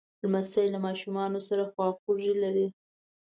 لمسی 0.21 0.65
له 0.73 0.79
ماشومانو 0.85 1.39
سره 1.47 1.63
خواخوږي 1.73 2.33
لري. 2.43 2.67